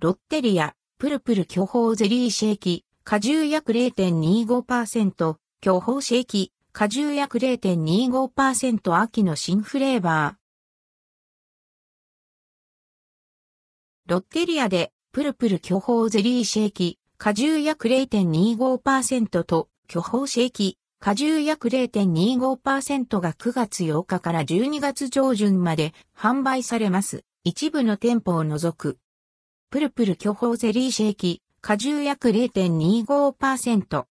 [0.00, 10.34] ロッテリア、プルプル巨峰ゼリーシェーキ、果汁約0.25%、巨峰シェーキ、果汁約0.25%秋の新フレーバー。
[14.06, 27.24] ロッテリアで、プルプル巨峰ゼリーシェーキ、果汁約0.25%と、巨峰シェーキ、果汁約0.25%が9月8日から12月上旬まで販売されます。
[27.42, 28.98] 一部の店舗を除く。
[29.70, 34.06] プルプル巨峰ゼリーシェーキ、果汁約0.25%。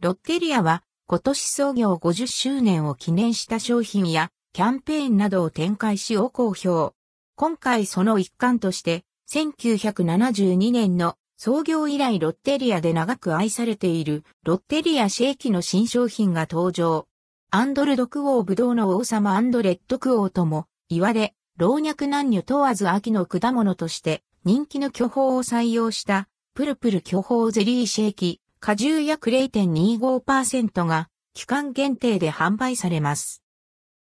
[0.00, 6.94] ロッテリアは今年創業50周年を記念した商品やキャンペーンなどを展開しを好評。
[7.34, 17.08] 今回その一環として1972年の創業以来ロッテリアで長く愛されているロッテリアシェーキの新商品が登場。
[17.50, 33.42] アンドルドクオーブドウの王様アンドレッドクオーとも言われ、老若男女問わず秋の果物として人気の巨峰を採用したプルプル巨峰ゼリーシェーキ、果汁約0.25%が期間限定で販売されます。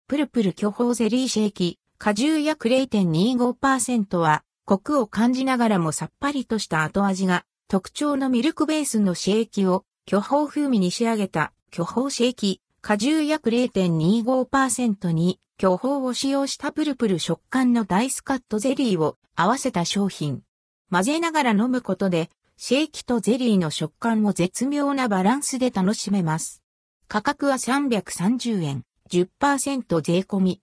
[0.08, 20.42] プルプル巨峰ゼリーシェーキ、果汁約0.25%はコクを感じながらもさっぱりとした後味が特徴のミルクベースのシェーキを巨峰風味に仕上げた巨峰シェーキ、果汁約0.25%に巨峰を使用したプルプル食感のダイスカットゼリーを合わせた商品。
[20.90, 26.64] 混ぜながら飲むことで、シェーキとゼリーの食感を絶妙なバランスで楽しめます。
[27.06, 30.60] 価格は330円、10%税込み。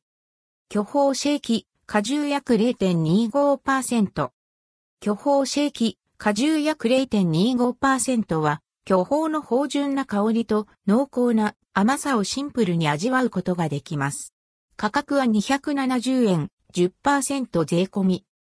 [0.68, 4.32] 巨峰シェーキ、果汁約0.25%。
[5.00, 14.34] 巨峰シェーキ、果汁約0.25%は、巨峰の芳醇な香りと濃厚な甘さをシンプルに味わうことができます。
[14.82, 18.26] 価格は270円、10%税込み。